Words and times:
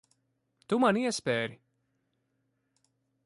Tu 0.71 0.77
man 0.85 0.99
iespēri. 1.01 1.59